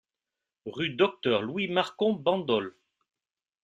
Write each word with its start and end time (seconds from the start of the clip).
Rue 0.65 0.95
Docteur 0.95 1.43
Louis 1.43 1.67
Marcon, 1.67 2.13
Bandol 2.13 2.75